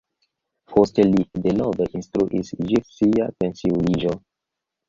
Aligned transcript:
Poste 0.71 1.03
li 1.09 1.25
denove 1.43 1.87
instruis 1.99 2.51
ĝis 2.71 2.91
sia 2.97 3.29
pensiuliĝo. 3.45 4.19